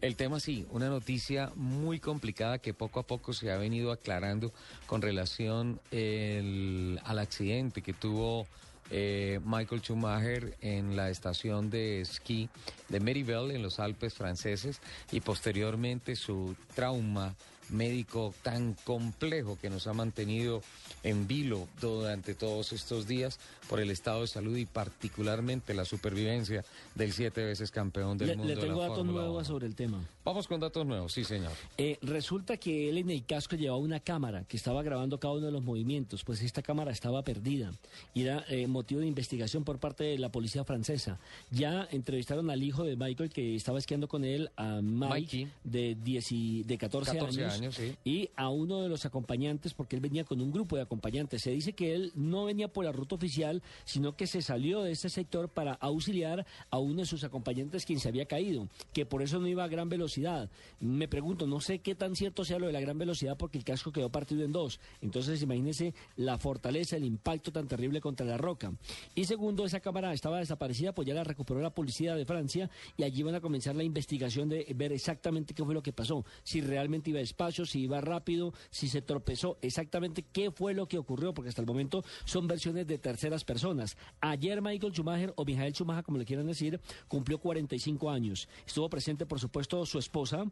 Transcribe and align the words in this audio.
El 0.00 0.14
tema 0.14 0.38
sí, 0.38 0.64
una 0.70 0.88
noticia 0.88 1.50
muy 1.56 1.98
complicada 1.98 2.58
que 2.58 2.72
poco 2.72 3.00
a 3.00 3.02
poco 3.02 3.32
se 3.32 3.50
ha 3.50 3.56
venido 3.56 3.90
aclarando 3.90 4.52
con 4.86 5.02
relación 5.02 5.80
el- 5.90 7.00
al 7.04 7.18
accidente 7.18 7.82
que 7.82 7.92
tuvo 7.92 8.46
eh, 8.90 9.38
Michael 9.44 9.82
Schumacher 9.82 10.56
en 10.62 10.96
la 10.96 11.10
estación 11.10 11.68
de 11.68 12.00
esquí 12.00 12.48
de 12.88 13.00
Merivale 13.00 13.54
en 13.54 13.62
los 13.62 13.80
Alpes 13.80 14.14
franceses 14.14 14.80
y 15.12 15.20
posteriormente 15.20 16.16
su 16.16 16.56
trauma 16.74 17.34
médico 17.70 18.34
tan 18.42 18.74
complejo 18.84 19.58
que 19.60 19.70
nos 19.70 19.86
ha 19.86 19.92
mantenido 19.92 20.62
en 21.02 21.26
vilo 21.28 21.68
durante 21.80 22.34
todos 22.34 22.72
estos 22.72 23.06
días 23.06 23.38
por 23.68 23.80
el 23.80 23.90
estado 23.90 24.22
de 24.22 24.26
salud 24.26 24.56
y 24.56 24.64
particularmente 24.66 25.74
la 25.74 25.84
supervivencia 25.84 26.64
del 26.94 27.12
siete 27.12 27.44
veces 27.44 27.70
campeón 27.70 28.18
del 28.18 28.28
Le, 28.28 28.36
mundo. 28.36 28.54
le 28.54 28.60
de 28.60 28.66
tengo 28.66 28.80
la 28.82 28.88
datos 28.88 29.04
nuevos 29.06 29.36
1. 29.36 29.44
sobre 29.44 29.66
el 29.66 29.74
tema. 29.74 30.00
Vamos 30.24 30.46
con 30.48 30.60
datos 30.60 30.84
nuevos, 30.86 31.12
sí 31.12 31.24
señor. 31.24 31.52
Eh, 31.76 31.98
resulta 32.02 32.56
que 32.56 32.88
él 32.90 32.98
en 32.98 33.10
el 33.10 33.24
casco 33.24 33.56
llevaba 33.56 33.78
una 33.80 34.00
cámara 34.00 34.44
que 34.44 34.56
estaba 34.56 34.82
grabando 34.82 35.18
cada 35.20 35.34
uno 35.34 35.46
de 35.46 35.52
los 35.52 35.62
movimientos, 35.62 36.24
pues 36.24 36.42
esta 36.42 36.62
cámara 36.62 36.90
estaba 36.90 37.22
perdida 37.22 37.72
y 38.14 38.22
era 38.22 38.44
eh, 38.48 38.66
motivo 38.66 39.00
de 39.00 39.06
investigación 39.06 39.64
por 39.64 39.78
parte 39.78 40.04
de 40.04 40.18
la 40.18 40.30
policía 40.30 40.64
francesa. 40.64 41.18
Ya 41.50 41.86
entrevistaron 41.90 42.50
al 42.50 42.62
hijo 42.62 42.84
de 42.84 42.96
Michael 42.96 43.30
que 43.30 43.54
estaba 43.56 43.78
esquiando 43.78 44.08
con 44.08 44.24
él, 44.24 44.50
a 44.56 44.80
Mike, 44.82 45.08
Mikey. 45.08 45.48
de, 45.64 45.96
10 46.02 46.32
y- 46.32 46.62
de 46.64 46.78
14, 46.78 47.12
14 47.12 47.40
años, 47.40 47.52
años, 47.54 47.57
sí. 47.70 47.96
y 48.04 48.30
a 48.36 48.48
uno 48.48 48.82
de 48.82 48.88
los 48.88 49.04
acompañantes, 49.06 49.74
porque 49.74 49.96
él 49.96 50.02
venía 50.02 50.24
con 50.24 50.40
un 50.40 50.50
grupo 50.50 50.76
de 50.76 50.82
acompañantes. 50.82 51.42
Se 51.42 51.50
dice 51.50 51.72
que 51.72 51.94
él 51.94 52.12
no 52.14 52.44
venía 52.44 52.68
por 52.68 52.84
la 52.84 52.92
ruta 52.92 53.16
oficial, 53.16 53.62
sino 53.84 54.16
que 54.16 54.26
se 54.26 54.42
salió 54.42 54.82
de 54.82 54.92
este 54.92 55.08
sector 55.08 55.48
para 55.48 55.74
auxiliar 55.74 56.46
a 56.70 56.78
uno 56.78 57.00
de 57.00 57.06
sus 57.06 57.24
acompañantes 57.24 57.84
quien 57.84 58.00
se 58.00 58.08
había 58.08 58.26
caído, 58.26 58.68
que 58.92 59.06
por 59.06 59.22
eso 59.22 59.38
no 59.38 59.48
iba 59.48 59.64
a 59.64 59.68
gran 59.68 59.88
velocidad. 59.88 60.50
Me 60.80 61.08
pregunto, 61.08 61.46
no 61.46 61.60
sé 61.60 61.80
qué 61.80 61.94
tan 61.94 62.16
cierto 62.16 62.44
sea 62.44 62.58
lo 62.58 62.66
de 62.66 62.72
la 62.72 62.80
gran 62.80 62.98
velocidad 62.98 63.36
porque 63.36 63.58
el 63.58 63.64
casco 63.64 63.92
quedó 63.92 64.10
partido 64.10 64.44
en 64.44 64.52
dos. 64.52 64.80
Entonces 65.00 65.42
imagínense 65.42 65.94
la 66.16 66.38
fortaleza, 66.38 66.96
el 66.96 67.04
impacto 67.04 67.52
tan 67.52 67.66
terrible 67.66 68.00
contra 68.00 68.26
la 68.26 68.36
roca. 68.36 68.72
Y 69.14 69.24
segundo, 69.24 69.64
esa 69.64 69.80
cámara 69.80 70.12
estaba 70.12 70.38
desaparecida, 70.38 70.94
pues 70.94 71.06
ya 71.06 71.14
la 71.14 71.24
recuperó 71.24 71.60
la 71.60 71.70
policía 71.70 72.14
de 72.14 72.24
Francia 72.24 72.70
y 72.96 73.02
allí 73.02 73.22
van 73.22 73.34
a 73.34 73.40
comenzar 73.40 73.74
la 73.76 73.84
investigación 73.84 74.48
de 74.48 74.66
ver 74.74 74.92
exactamente 74.92 75.54
qué 75.54 75.64
fue 75.64 75.74
lo 75.74 75.82
que 75.82 75.92
pasó. 75.92 76.24
Si 76.42 76.60
realmente 76.60 77.10
iba 77.10 77.20
despacio, 77.48 77.66
si 77.66 77.80
iba 77.80 78.00
rápido, 78.00 78.52
si 78.70 78.88
se 78.88 79.02
tropezó, 79.02 79.58
exactamente 79.62 80.24
qué 80.32 80.50
fue 80.50 80.74
lo 80.74 80.86
que 80.86 80.98
ocurrió, 80.98 81.32
porque 81.34 81.48
hasta 81.48 81.62
el 81.62 81.66
momento 81.66 82.04
son 82.24 82.46
versiones 82.46 82.86
de 82.86 82.98
terceras 82.98 83.44
personas. 83.44 83.96
Ayer 84.20 84.60
Michael 84.62 84.92
Schumacher, 84.92 85.32
o 85.36 85.44
Michael 85.44 85.72
Schumacher, 85.74 86.04
como 86.04 86.18
le 86.18 86.24
quieran 86.24 86.46
decir, 86.46 86.80
cumplió 87.08 87.38
45 87.38 88.10
años. 88.10 88.48
Estuvo 88.66 88.88
presente, 88.88 89.26
por 89.26 89.40
supuesto, 89.40 89.84
su 89.86 89.98
esposa, 89.98 90.44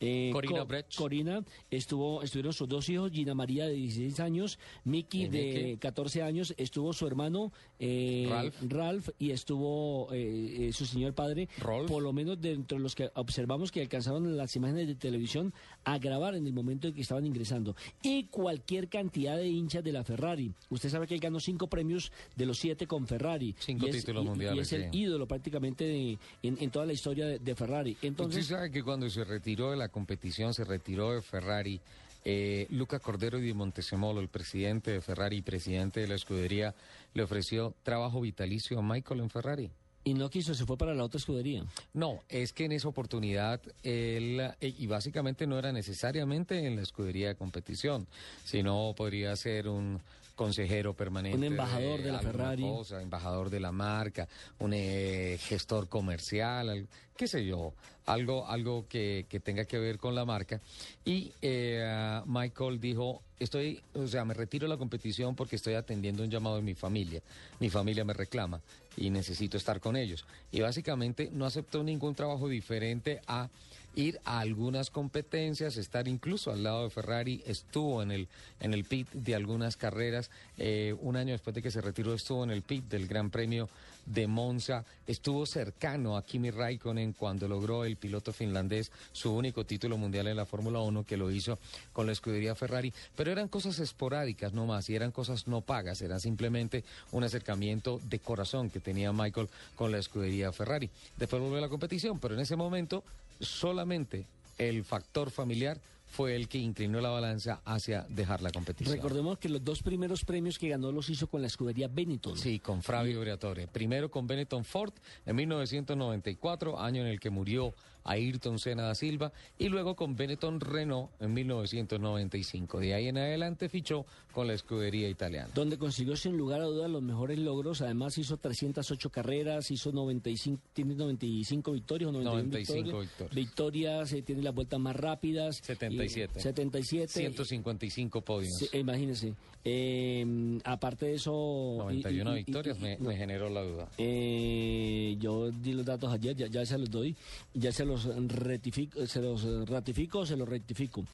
eh, 0.00 0.30
Corina 0.32 0.60
Co- 0.60 0.66
Brecht. 0.66 0.94
Corina, 0.96 1.44
estuvo, 1.70 2.22
estuvieron 2.22 2.52
sus 2.52 2.68
dos 2.68 2.88
hijos, 2.88 3.10
Gina 3.12 3.34
María 3.34 3.66
de 3.66 3.74
16 3.74 4.20
años, 4.20 4.58
Mickey 4.84 5.28
de 5.28 5.42
Mickey. 5.44 5.76
14 5.78 6.22
años, 6.22 6.54
estuvo 6.56 6.92
su 6.92 7.06
hermano 7.06 7.52
eh, 7.78 8.26
Ralph. 8.30 8.54
Ralph 8.68 9.08
y 9.18 9.30
estuvo 9.30 10.08
eh, 10.12 10.68
eh, 10.68 10.72
su 10.72 10.86
señor 10.86 11.14
padre, 11.14 11.48
Rolf. 11.58 11.88
por 11.90 12.02
lo 12.02 12.12
menos 12.12 12.40
dentro 12.40 12.78
de 12.78 12.82
los 12.82 12.94
que 12.94 13.10
observamos 13.14 13.70
que 13.70 13.80
alcanzaron 13.80 14.36
las 14.36 14.56
imágenes 14.56 14.86
de 14.88 14.94
televisión 14.94 15.52
a 15.84 15.98
grabar 15.98 16.34
en 16.38 16.46
el 16.46 16.52
momento 16.52 16.88
en 16.88 16.94
que 16.94 17.02
estaban 17.02 17.26
ingresando. 17.26 17.76
Y 18.02 18.24
cualquier 18.24 18.88
cantidad 18.88 19.36
de 19.36 19.46
hinchas 19.48 19.84
de 19.84 19.92
la 19.92 20.04
Ferrari. 20.04 20.52
Usted 20.70 20.88
sabe 20.88 21.06
que 21.06 21.14
él 21.14 21.20
ganó 21.20 21.38
cinco 21.40 21.66
premios 21.68 22.10
de 22.36 22.46
los 22.46 22.58
siete 22.58 22.86
con 22.86 23.06
Ferrari. 23.06 23.54
Cinco 23.58 23.86
Y 23.86 23.90
es- 23.90 23.96
títulos 23.96 24.22
y- 24.22 24.26
Y 24.26 24.28
mundiales, 24.30 24.72
es 24.72 24.80
el 24.80 24.94
ídolo 24.94 25.26
prácticamente 25.28 25.84
de- 25.84 26.18
en, 26.42 26.56
en 26.60 26.70
toda 26.70 26.86
la 26.86 26.92
historia 26.92 27.26
de, 27.26 27.38
de 27.38 27.54
Ferrari. 27.54 27.96
Entonces, 28.02 28.42
Usted 28.44 28.56
sabe 28.56 28.70
que 28.70 28.82
cuando 28.82 29.08
se 29.10 29.24
retiró 29.24 29.70
de 29.70 29.76
la 29.76 29.88
competición, 29.88 30.54
se 30.54 30.64
retiró 30.64 31.12
de 31.14 31.22
Ferrari, 31.22 31.80
eh, 32.24 32.66
Luca 32.70 32.98
Cordero 32.98 33.38
di 33.38 33.52
Montesemolo, 33.54 34.20
el 34.20 34.28
presidente 34.28 34.90
de 34.90 35.00
Ferrari 35.00 35.36
y 35.38 35.42
presidente 35.42 36.00
de 36.00 36.08
la 36.08 36.14
escudería, 36.16 36.74
le 37.14 37.22
ofreció 37.22 37.74
trabajo 37.82 38.20
vitalicio 38.20 38.78
a 38.78 38.82
Michael 38.82 39.20
en 39.20 39.30
Ferrari. 39.30 39.70
Y 40.08 40.14
no 40.14 40.30
quiso, 40.30 40.54
se 40.54 40.64
fue 40.64 40.76
para 40.76 40.94
la 40.94 41.04
otra 41.04 41.18
escudería. 41.18 41.64
No, 41.92 42.22
es 42.28 42.52
que 42.52 42.64
en 42.64 42.72
esa 42.72 42.88
oportunidad 42.88 43.60
él, 43.82 44.40
eh, 44.60 44.74
y 44.78 44.86
básicamente 44.86 45.46
no 45.46 45.58
era 45.58 45.72
necesariamente 45.72 46.66
en 46.66 46.76
la 46.76 46.82
escudería 46.82 47.28
de 47.28 47.34
competición, 47.34 48.06
sino 48.44 48.94
podría 48.96 49.34
ser 49.36 49.68
un 49.68 50.00
consejero 50.34 50.94
permanente. 50.94 51.36
Un 51.36 51.44
embajador 51.44 52.00
de 52.00 52.12
la 52.12 52.20
Ferrari. 52.20 52.62
cosa, 52.62 53.02
embajador 53.02 53.50
de 53.50 53.58
la 53.60 53.72
marca, 53.72 54.28
un 54.60 54.72
eh, 54.72 55.36
gestor 55.40 55.88
comercial, 55.88 56.68
al- 56.68 56.88
qué 57.16 57.26
sé 57.26 57.44
yo, 57.44 57.74
algo, 58.08 58.46
algo 58.46 58.86
que, 58.88 59.26
que 59.28 59.38
tenga 59.38 59.64
que 59.64 59.78
ver 59.78 59.98
con 59.98 60.14
la 60.14 60.24
marca. 60.24 60.60
Y 61.04 61.32
eh, 61.42 62.20
Michael 62.26 62.80
dijo, 62.80 63.22
estoy, 63.38 63.80
o 63.94 64.06
sea, 64.06 64.24
me 64.24 64.34
retiro 64.34 64.66
de 64.66 64.70
la 64.70 64.78
competición 64.78 65.36
porque 65.36 65.56
estoy 65.56 65.74
atendiendo 65.74 66.22
un 66.22 66.30
llamado 66.30 66.56
de 66.56 66.62
mi 66.62 66.74
familia. 66.74 67.20
Mi 67.60 67.70
familia 67.70 68.04
me 68.04 68.14
reclama 68.14 68.60
y 68.96 69.10
necesito 69.10 69.56
estar 69.56 69.80
con 69.80 69.96
ellos. 69.96 70.24
Y 70.50 70.60
básicamente 70.60 71.30
no 71.32 71.44
aceptó 71.44 71.84
ningún 71.84 72.14
trabajo 72.14 72.48
diferente 72.48 73.20
a 73.26 73.48
ir 73.94 74.20
a 74.24 74.40
algunas 74.40 74.90
competencias, 74.90 75.76
estar 75.76 76.06
incluso 76.06 76.52
al 76.52 76.62
lado 76.62 76.84
de 76.84 76.90
Ferrari, 76.90 77.42
estuvo 77.46 78.02
en 78.02 78.12
el, 78.12 78.28
en 78.60 78.72
el 78.72 78.84
pit 78.84 79.10
de 79.12 79.34
algunas 79.34 79.76
carreras, 79.76 80.30
eh, 80.56 80.94
un 81.00 81.16
año 81.16 81.32
después 81.32 81.54
de 81.54 81.62
que 81.62 81.70
se 81.70 81.80
retiró 81.80 82.14
estuvo 82.14 82.44
en 82.44 82.50
el 82.50 82.62
pit 82.62 82.84
del 82.84 83.08
Gran 83.08 83.30
Premio 83.30 83.68
de 84.06 84.26
Monza, 84.26 84.84
estuvo 85.06 85.44
cercano 85.46 86.16
a 86.16 86.24
Kimi 86.24 86.50
Raikkonen 86.50 87.12
cuando 87.12 87.48
logró 87.48 87.84
el 87.84 87.96
piloto 87.98 88.32
finlandés 88.32 88.90
su 89.12 89.32
único 89.32 89.64
título 89.64 89.98
mundial 89.98 90.28
en 90.28 90.36
la 90.36 90.46
Fórmula 90.46 90.80
1 90.80 91.04
que 91.04 91.16
lo 91.16 91.30
hizo 91.30 91.58
con 91.92 92.06
la 92.06 92.12
escudería 92.12 92.54
Ferrari, 92.54 92.92
pero 93.16 93.30
eran 93.30 93.48
cosas 93.48 93.78
esporádicas 93.78 94.52
no 94.52 94.66
más 94.66 94.88
y 94.88 94.96
eran 94.96 95.12
cosas 95.12 95.46
no 95.46 95.60
pagas, 95.60 96.00
era 96.02 96.18
simplemente 96.18 96.84
un 97.12 97.24
acercamiento 97.24 98.00
de 98.04 98.18
corazón 98.18 98.70
que 98.70 98.80
tenía 98.80 99.12
Michael 99.12 99.48
con 99.76 99.92
la 99.92 99.98
escudería 99.98 100.52
Ferrari. 100.52 100.90
Después 101.16 101.42
volvió 101.42 101.58
a 101.58 101.62
la 101.62 101.68
competición, 101.68 102.18
pero 102.18 102.34
en 102.34 102.40
ese 102.40 102.56
momento 102.56 103.04
solamente 103.40 104.26
el 104.58 104.84
factor 104.84 105.30
familiar 105.30 105.78
fue 106.08 106.34
el 106.34 106.48
que 106.48 106.58
inclinó 106.58 107.00
la 107.00 107.10
balanza 107.10 107.60
hacia 107.64 108.06
dejar 108.08 108.42
la 108.42 108.50
competición. 108.50 108.96
Recordemos 108.96 109.38
que 109.38 109.48
los 109.48 109.62
dos 109.62 109.82
primeros 109.82 110.24
premios 110.24 110.58
que 110.58 110.68
ganó 110.68 110.90
los 110.90 111.08
hizo 111.10 111.26
con 111.28 111.42
la 111.42 111.46
escudería 111.46 111.88
Benetton. 111.88 112.36
Sí, 112.36 112.58
con 112.58 112.82
Fabio 112.82 113.20
Briatore. 113.20 113.68
Primero 113.68 114.10
con 114.10 114.26
Benetton 114.26 114.64
Ford 114.64 114.92
en 115.26 115.36
1994, 115.36 116.80
año 116.80 117.02
en 117.02 117.08
el 117.08 117.20
que 117.20 117.30
murió 117.30 117.74
Ayrton 118.10 118.58
Senna 118.58 118.82
da 118.84 118.94
Silva, 118.94 119.32
y 119.58 119.68
luego 119.68 119.94
con 119.96 120.16
Benetton 120.16 120.60
Renault 120.60 121.10
en 121.20 121.34
1995. 121.34 122.80
De 122.80 122.94
ahí 122.94 123.08
en 123.08 123.18
adelante 123.18 123.68
fichó 123.68 124.04
con 124.32 124.46
la 124.46 124.54
escudería 124.54 125.08
italiana. 125.08 125.48
donde 125.54 125.78
consiguió 125.78 126.16
sin 126.16 126.36
lugar 126.36 126.60
a 126.60 126.64
dudas 126.64 126.90
los 126.90 127.02
mejores 127.02 127.38
logros. 127.38 127.80
Además 127.82 128.16
hizo 128.18 128.36
308 128.36 129.10
carreras, 129.10 129.70
hizo 129.70 129.92
95, 129.92 130.62
tiene 130.72 130.94
95 130.94 131.72
victorias 131.72 132.08
o 132.08 132.12
91 132.12 132.42
95 132.48 132.74
victorias. 133.00 133.08
victorias. 133.10 133.34
Victorias, 133.34 134.12
eh, 134.12 134.22
tiene 134.22 134.42
las 134.42 134.54
vueltas 134.54 134.80
más 134.80 134.96
rápidas. 134.96 135.56
77. 135.62 136.38
Y- 136.38 136.42
77. 136.42 137.12
155 137.12 138.20
podios. 138.22 138.54
Sí, 138.58 138.68
imagínese. 138.78 139.34
Eh, 139.64 140.58
aparte 140.64 141.06
de 141.06 141.14
eso... 141.14 141.74
91 141.78 142.30
y- 142.30 142.40
y- 142.40 142.44
victorias 142.44 142.78
me 142.78 143.16
generó 143.16 143.50
la 143.50 143.62
duda. 143.62 143.88
Eh, 143.98 145.16
yo 145.18 145.50
di 145.50 145.72
los 145.72 145.84
datos 145.84 146.12
ayer, 146.12 146.34
ya, 146.36 146.46
ya 146.46 146.64
se 146.64 146.78
los 146.78 146.90
doy, 146.90 147.14
ya 147.54 147.72
se 147.72 147.84
los 147.84 147.97
se 147.98 149.20
los 149.20 149.68
ratifico, 149.68 150.26
se 150.26 150.36
los 150.36 150.48
rectifico. 150.48 151.04